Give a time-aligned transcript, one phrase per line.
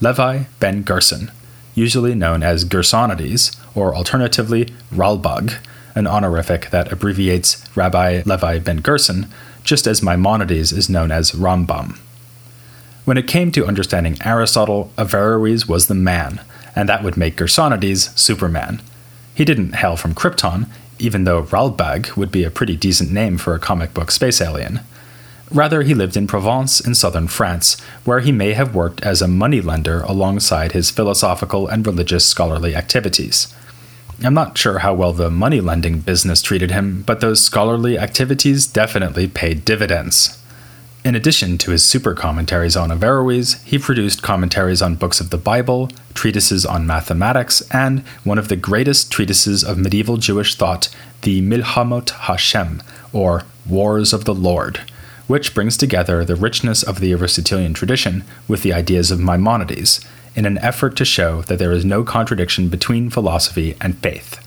[0.00, 1.30] Levi ben Gerson,
[1.74, 5.58] usually known as Gersonides, or alternatively Ralbag,
[5.94, 9.26] an honorific that abbreviates Rabbi Levi ben Gerson
[9.68, 11.98] just as Maimonides is known as Rambam.
[13.04, 16.40] When it came to understanding Aristotle, Averroes was the man,
[16.74, 18.80] and that would make Gersonides Superman.
[19.34, 20.68] He didn't hail from Krypton,
[20.98, 24.80] even though Ralbag would be a pretty decent name for a comic book space alien.
[25.50, 29.28] Rather, he lived in Provence in southern France, where he may have worked as a
[29.28, 33.54] moneylender alongside his philosophical and religious scholarly activities.
[34.20, 38.66] I'm not sure how well the money lending business treated him, but those scholarly activities
[38.66, 40.36] definitely paid dividends.
[41.04, 45.38] In addition to his super commentaries on Averroes, he produced commentaries on books of the
[45.38, 50.88] Bible, treatises on mathematics, and one of the greatest treatises of medieval Jewish thought,
[51.22, 54.80] the Milhamot Hashem, or Wars of the Lord,
[55.28, 60.04] which brings together the richness of the Aristotelian tradition with the ideas of Maimonides
[60.38, 64.38] in an effort to show that there is no contradiction between philosophy and faith.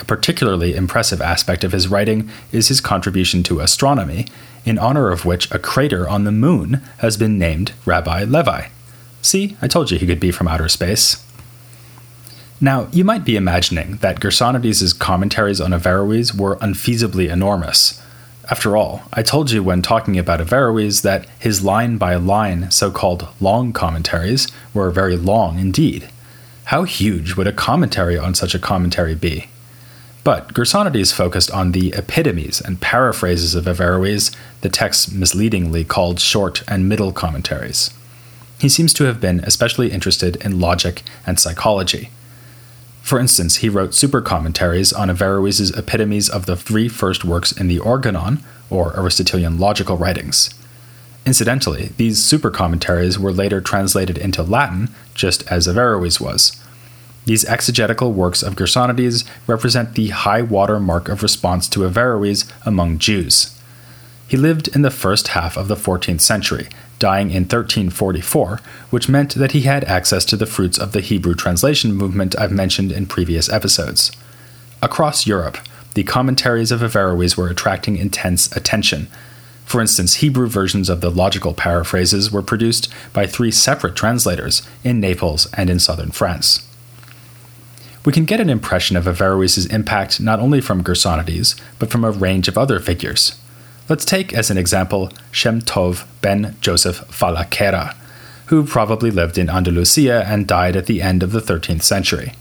[0.00, 4.26] A particularly impressive aspect of his writing is his contribution to astronomy,
[4.64, 8.66] in honor of which a crater on the moon has been named Rabbi Levi.
[9.22, 11.24] See, I told you he could be from outer space.
[12.60, 18.02] Now, you might be imagining that Gersonides' commentaries on Averroes were unfeasibly enormous,
[18.48, 22.90] after all, I told you when talking about Averroes that his line by line so
[22.92, 26.08] called long commentaries were very long indeed.
[26.66, 29.48] How huge would a commentary on such a commentary be?
[30.22, 36.62] But Gersonides focused on the epitomes and paraphrases of Averroes, the texts misleadingly called short
[36.68, 37.90] and middle commentaries.
[38.58, 42.10] He seems to have been especially interested in logic and psychology.
[43.06, 47.68] For instance, he wrote super commentaries on Averroes' epitomes of the three first works in
[47.68, 50.52] the Organon, or Aristotelian logical writings.
[51.24, 56.60] Incidentally, these super commentaries were later translated into Latin, just as Averroes was.
[57.26, 62.98] These exegetical works of Gersonides represent the high water mark of response to Averroes among
[62.98, 63.55] Jews.
[64.28, 66.68] He lived in the first half of the 14th century,
[66.98, 71.34] dying in 1344, which meant that he had access to the fruits of the Hebrew
[71.34, 74.10] translation movement I've mentioned in previous episodes.
[74.82, 75.58] Across Europe,
[75.94, 79.08] the commentaries of Averroes were attracting intense attention.
[79.64, 85.00] For instance, Hebrew versions of the logical paraphrases were produced by three separate translators in
[85.00, 86.68] Naples and in southern France.
[88.04, 92.10] We can get an impression of Averroes' impact not only from Gersonides, but from a
[92.10, 93.40] range of other figures.
[93.88, 97.94] Let's take as an example Shem Tov ben Joseph Falaquera,
[98.46, 102.32] who probably lived in Andalusia and died at the end of the 13th century.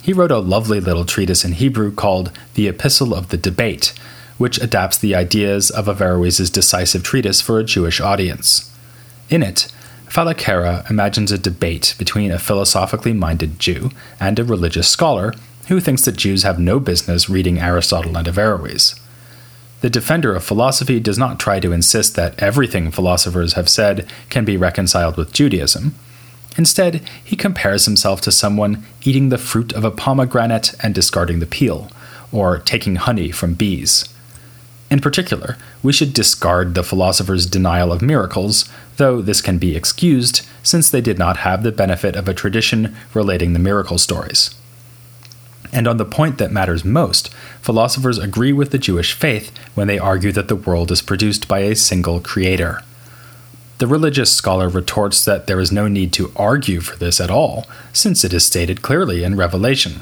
[0.00, 3.92] He wrote a lovely little treatise in Hebrew called The Epistle of the Debate,
[4.38, 8.74] which adapts the ideas of Averroes' decisive treatise for a Jewish audience.
[9.28, 9.70] In it,
[10.06, 15.34] Falaquera imagines a debate between a philosophically minded Jew and a religious scholar
[15.68, 18.99] who thinks that Jews have no business reading Aristotle and Averroes.
[19.80, 24.44] The defender of philosophy does not try to insist that everything philosophers have said can
[24.44, 25.94] be reconciled with Judaism.
[26.58, 31.46] Instead, he compares himself to someone eating the fruit of a pomegranate and discarding the
[31.46, 31.90] peel,
[32.30, 34.08] or taking honey from bees.
[34.90, 40.46] In particular, we should discard the philosopher's denial of miracles, though this can be excused
[40.62, 44.54] since they did not have the benefit of a tradition relating the miracle stories.
[45.72, 47.28] And on the point that matters most,
[47.60, 51.60] philosophers agree with the Jewish faith when they argue that the world is produced by
[51.60, 52.82] a single creator.
[53.78, 57.66] The religious scholar retorts that there is no need to argue for this at all,
[57.92, 60.00] since it is stated clearly in Revelation.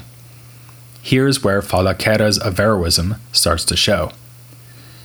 [1.01, 4.11] Here's where Falaquera's Averroism starts to show.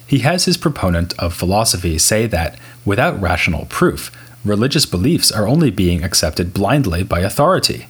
[0.07, 4.11] He has his proponent of philosophy say that, without rational proof,
[4.45, 7.87] religious beliefs are only being accepted blindly by authority.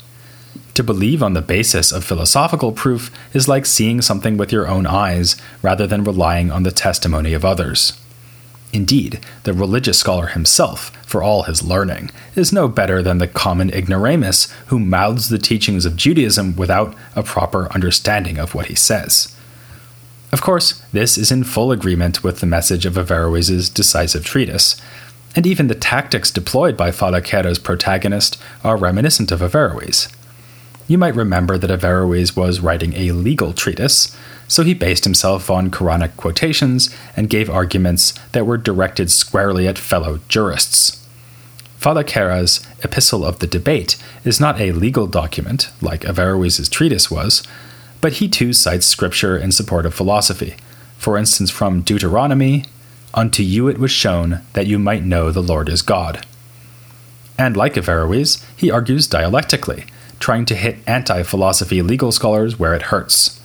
[0.75, 4.87] To believe on the basis of philosophical proof is like seeing something with your own
[4.87, 7.93] eyes rather than relying on the testimony of others.
[8.73, 13.71] Indeed, the religious scholar himself, for all his learning, is no better than the common
[13.71, 19.33] ignoramus who mouths the teachings of Judaism without a proper understanding of what he says.
[20.33, 24.75] Of course, this is in full agreement with the message of Averroes' decisive treatise,
[25.37, 30.09] and even the tactics deployed by Falaquera's protagonist are reminiscent of Averroes.
[30.87, 34.17] You might remember that Averroes was writing a legal treatise,
[34.47, 39.79] so he based himself on Quranic quotations and gave arguments that were directed squarely at
[39.79, 41.07] fellow jurists.
[41.81, 47.43] Falaquera's Epistle of the Debate is not a legal document, like Averroes' treatise was,
[48.01, 50.57] but he too cites scripture in support of philosophy.
[50.99, 52.65] For instance, from Deuteronomy,
[53.15, 56.27] Unto you it was shown that you might know the Lord is God.
[57.39, 59.85] And like Averroes, he argues dialectically,
[60.25, 63.43] trying to hit anti philosophy legal scholars where it hurts.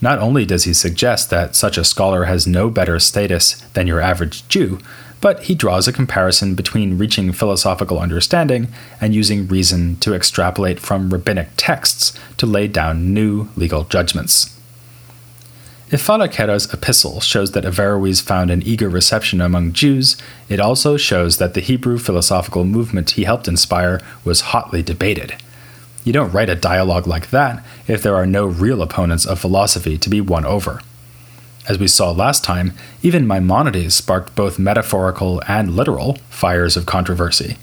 [0.00, 4.00] Not only does he suggest that such a scholar has no better status than your
[4.00, 4.80] average Jew,
[5.20, 8.66] but he draws a comparison between reaching philosophical understanding
[9.00, 14.58] and using reason to extrapolate from rabbinic texts to lay down new legal judgments.
[15.92, 20.16] If Falaquera's epistle shows that Averroes found an eager reception among Jews,
[20.48, 25.36] it also shows that the Hebrew philosophical movement he helped inspire was hotly debated.
[26.04, 29.98] You don't write a dialogue like that if there are no real opponents of philosophy
[29.98, 30.80] to be won over.
[31.68, 32.72] As we saw last time,
[33.02, 37.58] even Maimonides sparked both metaphorical and literal fires of controversy.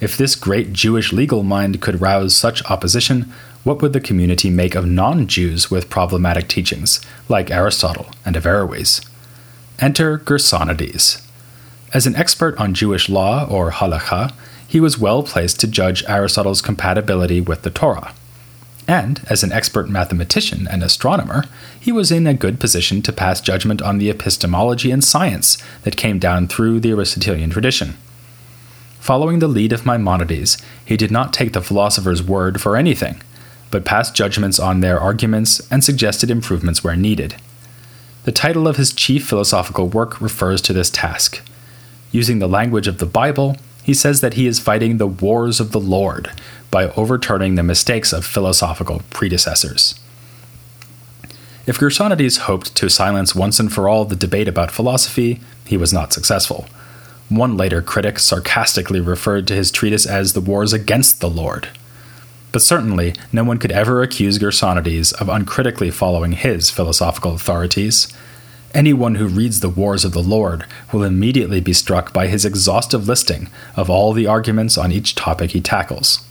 [0.00, 3.32] If this great Jewish legal mind could rouse such opposition,
[3.64, 9.04] what would the community make of non Jews with problematic teachings, like Aristotle and Averroes?
[9.80, 11.20] Enter Gersonides.
[11.92, 14.32] As an expert on Jewish law, or halakha,
[14.70, 18.14] he was well placed to judge Aristotle's compatibility with the Torah.
[18.86, 21.46] And, as an expert mathematician and astronomer,
[21.78, 25.96] he was in a good position to pass judgment on the epistemology and science that
[25.96, 27.96] came down through the Aristotelian tradition.
[29.00, 33.20] Following the lead of Maimonides, he did not take the philosopher's word for anything,
[33.72, 37.34] but passed judgments on their arguments and suggested improvements where needed.
[38.22, 41.40] The title of his chief philosophical work refers to this task.
[42.12, 45.72] Using the language of the Bible, he says that he is fighting the wars of
[45.72, 46.30] the Lord
[46.70, 49.98] by overturning the mistakes of philosophical predecessors.
[51.66, 55.92] If Gersonides hoped to silence once and for all the debate about philosophy, he was
[55.92, 56.66] not successful.
[57.28, 61.68] One later critic sarcastically referred to his treatise as the wars against the Lord.
[62.50, 68.12] But certainly, no one could ever accuse Gersonides of uncritically following his philosophical authorities.
[68.72, 73.08] Anyone who reads The Wars of the Lord will immediately be struck by his exhaustive
[73.08, 76.24] listing of all the arguments on each topic he tackles.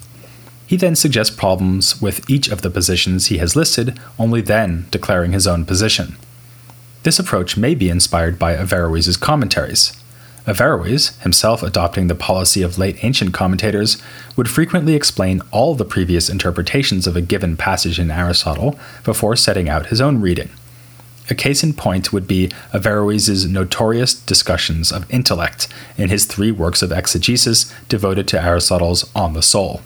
[0.65, 5.33] He then suggests problems with each of the positions he has listed, only then declaring
[5.33, 6.15] his own position.
[7.03, 10.01] This approach may be inspired by Averroes' commentaries.
[10.47, 14.01] Averroes, himself adopting the policy of late ancient commentators,
[14.37, 19.67] would frequently explain all the previous interpretations of a given passage in Aristotle before setting
[19.67, 20.49] out his own reading.
[21.29, 26.81] A case in point would be Averroes' notorious discussions of intellect in his three works
[26.81, 29.81] of exegesis devoted to Aristotle's On the Soul.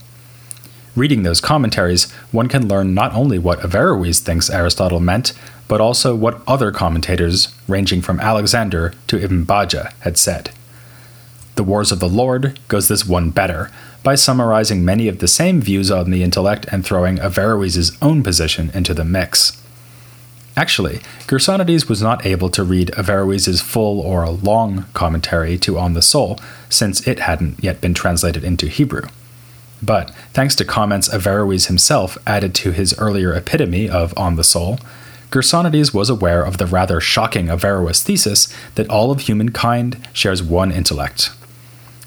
[0.96, 5.34] Reading those commentaries, one can learn not only what Averroes thinks Aristotle meant,
[5.68, 10.52] but also what other commentators, ranging from Alexander to Ibn Bajjah, had said.
[11.56, 13.70] The Wars of the Lord goes this one better,
[14.02, 18.70] by summarizing many of the same views on the intellect and throwing Averroes' own position
[18.74, 19.63] into the mix.
[20.56, 26.02] Actually, Gersonides was not able to read Averroes' full or long commentary to On the
[26.02, 29.08] Soul, since it hadn't yet been translated into Hebrew.
[29.82, 34.80] But thanks to comments Averroes himself added to his earlier epitome of On the Soul,
[35.32, 40.72] Gersonides was aware of the rather shocking Averroes thesis that all of humankind shares one
[40.72, 41.32] intellect.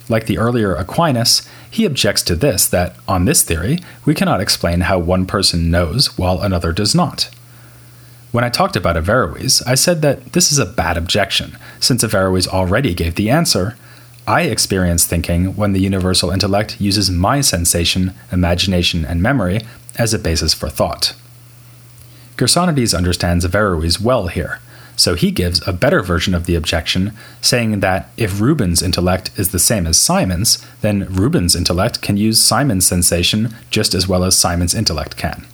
[0.09, 4.83] Like the earlier Aquinas, He objects to this that, on this theory, we cannot explain
[4.83, 7.29] how one person knows while another does not.
[8.33, 12.49] When I talked about Averroes, I said that this is a bad objection, since Averroes
[12.49, 13.77] already gave the answer.
[14.27, 19.61] I experience thinking when the universal intellect uses my sensation, imagination, and memory
[19.97, 21.15] as a basis for thought.
[22.37, 24.61] Gersonides understands Averroes well here,
[24.97, 29.51] so he gives a better version of the objection, saying that if Rubens' intellect is
[29.51, 34.37] the same as Simon's, then Rubens' intellect can use Simon's sensation just as well as
[34.37, 35.47] Simon's intellect can.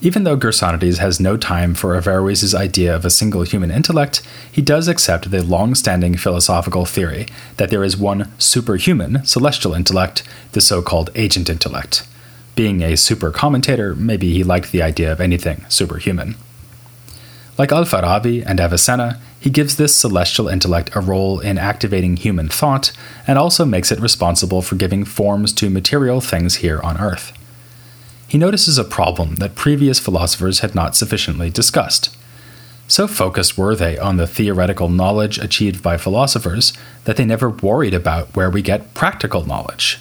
[0.00, 4.62] Even though Gersonides has no time for Averroes' idea of a single human intellect, he
[4.62, 7.26] does accept the long standing philosophical theory
[7.56, 12.06] that there is one superhuman, celestial intellect, the so called agent intellect.
[12.54, 16.36] Being a super commentator, maybe he liked the idea of anything superhuman.
[17.56, 22.48] Like Al Farabi and Avicenna, he gives this celestial intellect a role in activating human
[22.48, 22.92] thought
[23.26, 27.32] and also makes it responsible for giving forms to material things here on Earth.
[28.28, 32.14] He notices a problem that previous philosophers had not sufficiently discussed.
[32.86, 37.94] So focused were they on the theoretical knowledge achieved by philosophers that they never worried
[37.94, 40.00] about where we get practical knowledge.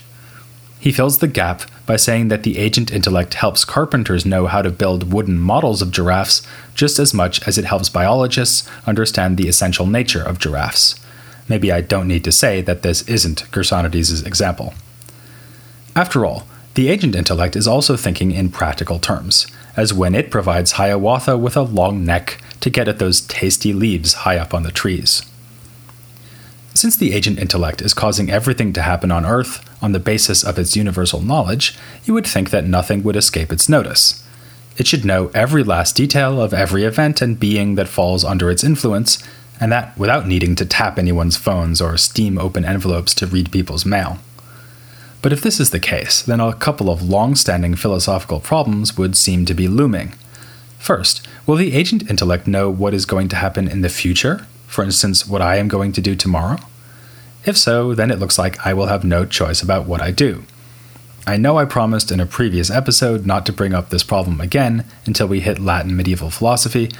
[0.79, 4.69] He fills the gap by saying that the agent intellect helps carpenters know how to
[4.69, 9.85] build wooden models of giraffes just as much as it helps biologists understand the essential
[9.85, 10.95] nature of giraffes.
[11.47, 14.73] Maybe I don't need to say that this isn't Gersonides' example.
[15.95, 16.45] After all,
[16.77, 21.57] the agent intellect is also thinking in practical terms, as when it provides Hiawatha with
[21.57, 25.23] a long neck to get at those tasty leaves high up on the trees.
[26.75, 30.59] Since the agent intellect is causing everything to happen on Earth on the basis of
[30.59, 34.23] its universal knowledge, you would think that nothing would escape its notice.
[34.77, 38.63] It should know every last detail of every event and being that falls under its
[38.63, 39.17] influence,
[39.59, 43.83] and that without needing to tap anyone's phones or steam open envelopes to read people's
[43.83, 44.19] mail.
[45.21, 49.15] But if this is the case, then a couple of long standing philosophical problems would
[49.15, 50.13] seem to be looming.
[50.77, 54.83] First, will the agent intellect know what is going to happen in the future for
[54.83, 56.57] instance, what I am going to do tomorrow?
[57.45, 60.43] If so, then it looks like I will have no choice about what I do.
[61.25, 64.85] I know I promised in a previous episode not to bring up this problem again
[65.05, 66.91] until we hit Latin medieval philosophy,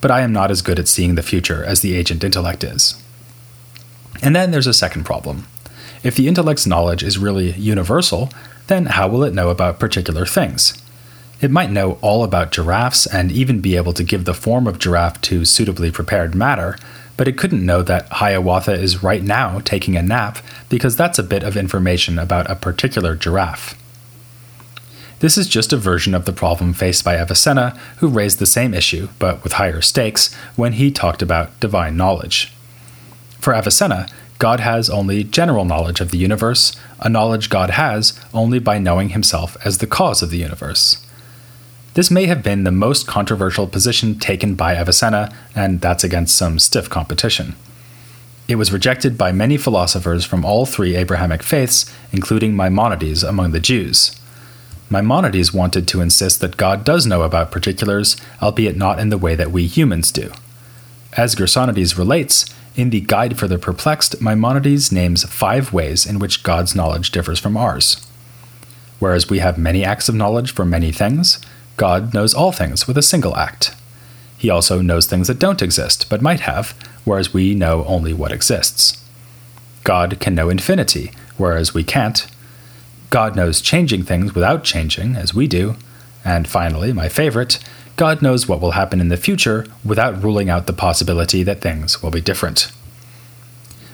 [0.00, 3.00] but I am not as good at seeing the future as the agent intellect is.
[4.22, 5.46] And then there's a second problem.
[6.02, 8.30] If the intellect's knowledge is really universal,
[8.68, 10.80] then how will it know about particular things?
[11.40, 14.78] It might know all about giraffes and even be able to give the form of
[14.78, 16.78] giraffe to suitably prepared matter,
[17.16, 20.38] but it couldn't know that Hiawatha is right now taking a nap
[20.68, 23.74] because that's a bit of information about a particular giraffe.
[25.20, 28.72] This is just a version of the problem faced by Avicenna, who raised the same
[28.72, 32.54] issue, but with higher stakes, when he talked about divine knowledge.
[33.38, 34.06] For Avicenna,
[34.40, 39.10] God has only general knowledge of the universe, a knowledge God has only by knowing
[39.10, 41.06] himself as the cause of the universe.
[41.92, 46.58] This may have been the most controversial position taken by Avicenna, and that's against some
[46.58, 47.54] stiff competition.
[48.48, 53.60] It was rejected by many philosophers from all three Abrahamic faiths, including Maimonides among the
[53.60, 54.18] Jews.
[54.88, 59.34] Maimonides wanted to insist that God does know about particulars, albeit not in the way
[59.34, 60.32] that we humans do.
[61.14, 62.46] As Gersonides relates,
[62.80, 67.38] in the Guide for the Perplexed, Maimonides names five ways in which God's knowledge differs
[67.38, 68.06] from ours.
[68.98, 71.38] Whereas we have many acts of knowledge for many things,
[71.76, 73.74] God knows all things with a single act.
[74.38, 76.70] He also knows things that don't exist, but might have,
[77.04, 79.04] whereas we know only what exists.
[79.84, 82.26] God can know infinity, whereas we can't.
[83.10, 85.76] God knows changing things without changing, as we do.
[86.24, 87.58] And finally, my favorite,
[88.00, 92.02] God knows what will happen in the future without ruling out the possibility that things
[92.02, 92.72] will be different.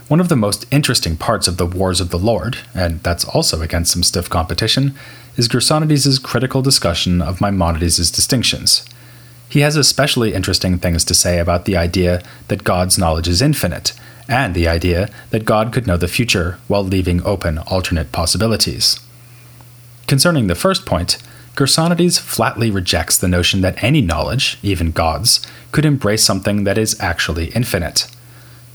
[0.06, 3.62] One of the most interesting parts of the Wars of the Lord, and that's also
[3.62, 4.94] against some stiff competition,
[5.36, 8.84] is Gersonides' critical discussion of Maimonides' distinctions.
[9.48, 13.92] He has especially interesting things to say about the idea that God's knowledge is infinite,
[14.28, 19.00] and the idea that God could know the future while leaving open alternate possibilities.
[20.06, 21.18] Concerning the first point,
[21.56, 25.40] Gersonides flatly rejects the notion that any knowledge, even God's,
[25.72, 28.06] could embrace something that is actually infinite.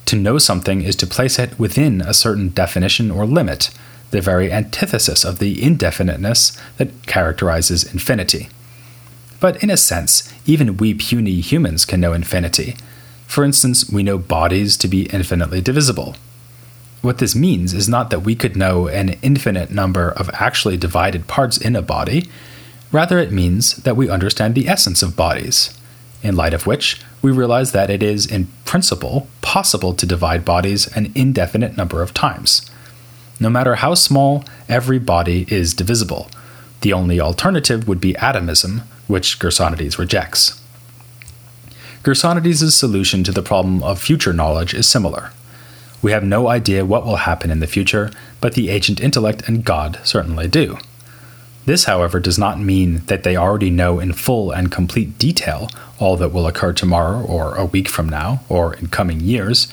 [0.05, 3.69] To know something is to place it within a certain definition or limit,
[4.09, 8.49] the very antithesis of the indefiniteness that characterizes infinity.
[9.39, 12.75] But in a sense, even we puny humans can know infinity.
[13.27, 16.15] For instance, we know bodies to be infinitely divisible.
[17.03, 21.27] What this means is not that we could know an infinite number of actually divided
[21.27, 22.27] parts in a body,
[22.91, 25.77] rather, it means that we understand the essence of bodies
[26.23, 30.87] in light of which we realize that it is, in principle, possible to divide bodies
[30.95, 32.69] an indefinite number of times.
[33.39, 36.29] No matter how small, every body is divisible.
[36.81, 40.61] The only alternative would be atomism, which Gersonides rejects.
[42.03, 45.31] Gersonides' solution to the problem of future knowledge is similar.
[46.01, 49.63] We have no idea what will happen in the future, but the agent intellect and
[49.63, 50.79] God certainly do.
[51.65, 56.17] This, however, does not mean that they already know in full and complete detail all
[56.17, 59.71] that will occur tomorrow, or a week from now, or in coming years.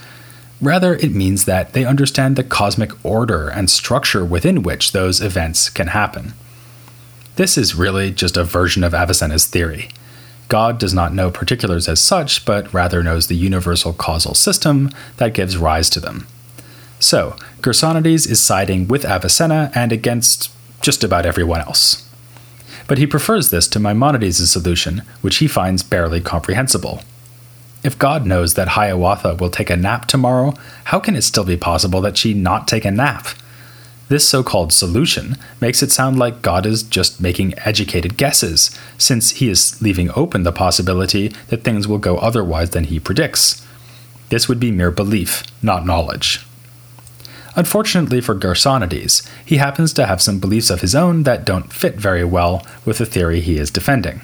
[0.61, 5.71] Rather, it means that they understand the cosmic order and structure within which those events
[5.71, 6.35] can happen.
[7.37, 9.88] This is really just a version of Avicenna's theory.
[10.49, 15.35] God does not know particulars as such, but rather knows the universal causal system that
[15.35, 16.26] gives rise to them.
[16.99, 22.08] So, Gersonides is siding with Avicenna and against just about everyone else.
[22.87, 27.02] But he prefers this to Maimonides' solution, which he finds barely comprehensible.
[27.85, 30.54] If God knows that Hiawatha will take a nap tomorrow,
[30.85, 33.28] how can it still be possible that she not take a nap?
[34.08, 39.32] This so called solution makes it sound like God is just making educated guesses, since
[39.32, 43.64] he is leaving open the possibility that things will go otherwise than he predicts.
[44.30, 46.48] This would be mere belief, not knowledge.
[47.58, 51.96] Unfortunately for Gersonides, he happens to have some beliefs of his own that don't fit
[51.96, 54.22] very well with the theory he is defending.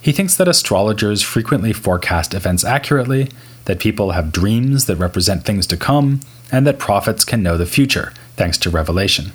[0.00, 3.28] He thinks that astrologers frequently forecast events accurately,
[3.66, 6.18] that people have dreams that represent things to come,
[6.50, 9.30] and that prophets can know the future, thanks to revelation.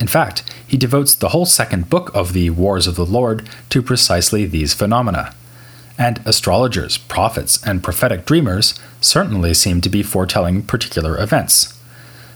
[0.00, 3.82] In fact, he devotes the whole second book of the Wars of the Lord to
[3.82, 5.34] precisely these phenomena.
[5.98, 11.76] And astrologers, prophets, and prophetic dreamers certainly seem to be foretelling particular events.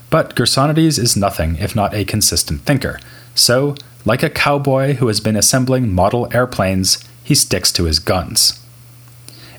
[0.09, 2.99] But Gersonides is nothing if not a consistent thinker,
[3.35, 8.61] so, like a cowboy who has been assembling model airplanes, he sticks to his guns.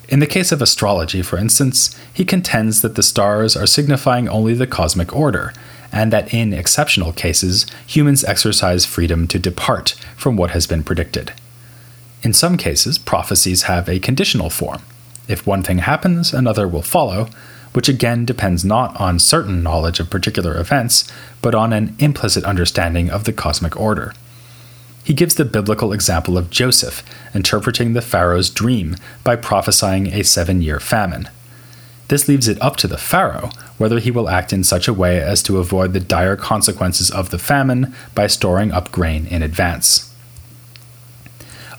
[0.09, 4.53] In the case of astrology, for instance, he contends that the stars are signifying only
[4.53, 5.53] the cosmic order,
[5.91, 11.33] and that in exceptional cases, humans exercise freedom to depart from what has been predicted.
[12.23, 14.81] In some cases, prophecies have a conditional form.
[15.27, 17.29] If one thing happens, another will follow,
[17.77, 21.07] which again depends not on certain knowledge of particular events,
[21.43, 24.15] but on an implicit understanding of the cosmic order.
[25.03, 27.03] He gives the biblical example of Joseph
[27.35, 31.29] interpreting the Pharaoh's dream by prophesying a seven year famine.
[32.07, 35.21] This leaves it up to the Pharaoh whether he will act in such a way
[35.21, 40.11] as to avoid the dire consequences of the famine by storing up grain in advance.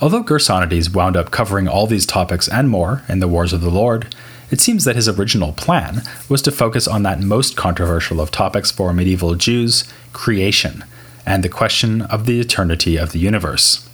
[0.00, 3.68] Although Gersonides wound up covering all these topics and more in the Wars of the
[3.68, 4.14] Lord,
[4.50, 8.70] it seems that his original plan was to focus on that most controversial of topics
[8.70, 10.84] for medieval Jews creation,
[11.26, 13.88] and the question of the eternity of the universe.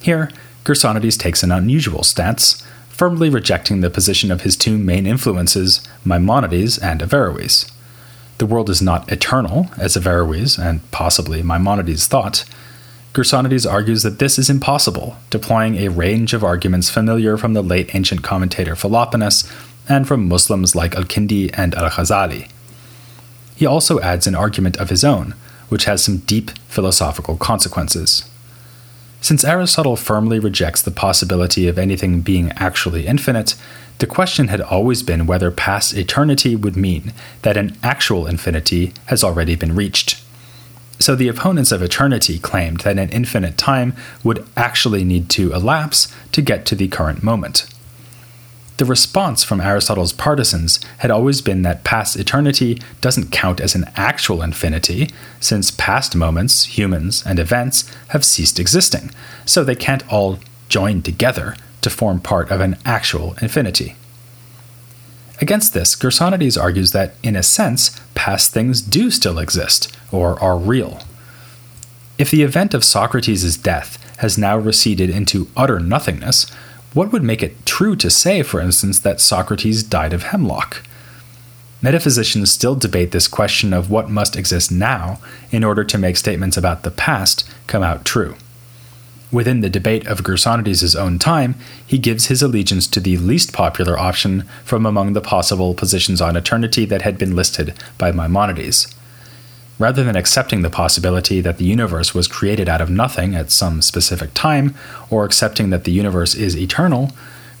[0.00, 0.30] Here,
[0.64, 6.78] Gersonides takes an unusual stance, firmly rejecting the position of his two main influences, Maimonides
[6.78, 7.70] and Averroes.
[8.38, 12.44] The world is not eternal, as Averroes and possibly Maimonides thought.
[13.12, 17.94] Gersonides argues that this is impossible, deploying a range of arguments familiar from the late
[17.94, 19.50] ancient commentator Philoponus
[19.90, 22.48] and from Muslims like Al Kindi and Al Ghazali.
[23.56, 25.34] He also adds an argument of his own,
[25.68, 28.24] which has some deep philosophical consequences.
[29.20, 33.54] Since Aristotle firmly rejects the possibility of anything being actually infinite,
[33.98, 39.22] the question had always been whether past eternity would mean that an actual infinity has
[39.22, 40.22] already been reached.
[40.98, 46.08] So the opponents of eternity claimed that an infinite time would actually need to elapse
[46.32, 47.66] to get to the current moment.
[48.80, 53.84] The response from Aristotle's partisans had always been that past eternity doesn't count as an
[53.94, 59.10] actual infinity, since past moments, humans, and events have ceased existing,
[59.44, 60.38] so they can't all
[60.70, 63.96] join together to form part of an actual infinity.
[65.42, 70.56] Against this, Gersonides argues that, in a sense, past things do still exist, or are
[70.56, 71.02] real.
[72.16, 76.50] If the event of Socrates' death has now receded into utter nothingness,
[76.92, 80.82] what would make it true to say, for instance, that Socrates died of hemlock?
[81.82, 85.18] Metaphysicians still debate this question of what must exist now
[85.50, 88.34] in order to make statements about the past come out true.
[89.32, 91.54] Within the debate of Gersonides' own time,
[91.86, 96.36] he gives his allegiance to the least popular option from among the possible positions on
[96.36, 98.92] eternity that had been listed by Maimonides
[99.80, 103.80] rather than accepting the possibility that the universe was created out of nothing at some
[103.80, 104.74] specific time,
[105.08, 107.10] or accepting that the universe is eternal,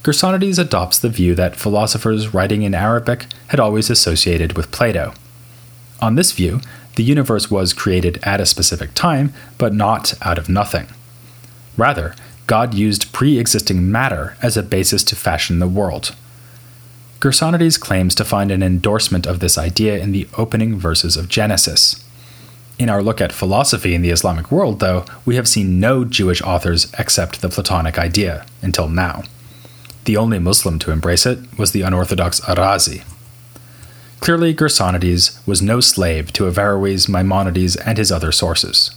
[0.04, 5.14] Gersonides adopts the view that philosophers writing in Arabic had always associated with Plato.
[6.00, 6.60] On this view,
[6.96, 10.88] the universe was created at a specific time, but not out of nothing.
[11.78, 12.14] Rather,
[12.46, 16.14] God used pre existing matter as a basis to fashion the world.
[17.20, 22.04] Gersonides claims to find an endorsement of this idea in the opening verses of Genesis.
[22.80, 26.40] In our look at philosophy in the Islamic world, though, we have seen no Jewish
[26.40, 29.24] authors accept the Platonic idea until now.
[30.06, 33.04] The only Muslim to embrace it was the unorthodox Arazi.
[34.20, 38.90] Clearly, Gersonides was no slave to Averroes, Maimonides, and his other sources.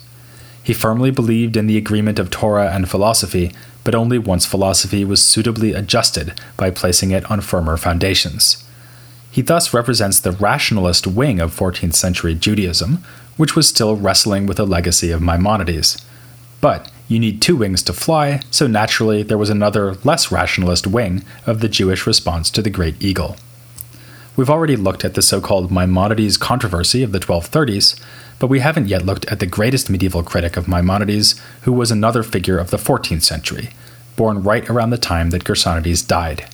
[0.63, 3.51] He firmly believed in the agreement of Torah and philosophy,
[3.83, 8.63] but only once philosophy was suitably adjusted by placing it on firmer foundations.
[9.29, 13.03] He thus represents the rationalist wing of 14th century Judaism,
[13.37, 15.97] which was still wrestling with the legacy of Maimonides.
[16.61, 21.23] But you need two wings to fly, so naturally there was another, less rationalist wing
[21.45, 23.35] of the Jewish response to the Great Eagle.
[24.35, 27.99] We've already looked at the so called Maimonides controversy of the 1230s,
[28.39, 32.23] but we haven't yet looked at the greatest medieval critic of Maimonides, who was another
[32.23, 33.69] figure of the 14th century,
[34.15, 36.45] born right around the time that Gersonides died.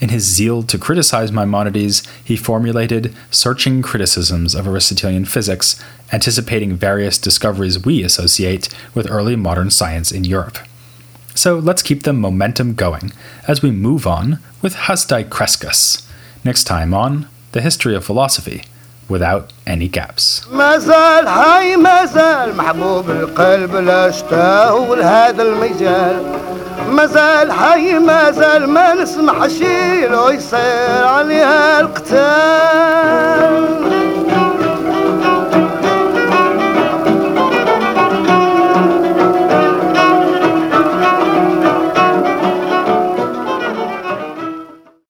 [0.00, 5.80] In his zeal to criticize Maimonides, he formulated searching criticisms of Aristotelian physics,
[6.12, 10.58] anticipating various discoveries we associate with early modern science in Europe.
[11.34, 13.12] So let's keep the momentum going
[13.48, 16.06] as we move on with Hasdai Crescas,
[16.44, 18.62] next time on The History of Philosophy
[19.08, 20.42] without any gaps.
[21.26, 21.76] هاي
[22.56, 24.10] محبوب القلب لا
[26.88, 33.24] المجال هاي ما نسمح شي لو يصير عليها القتال